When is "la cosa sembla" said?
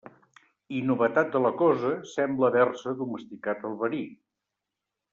1.47-2.49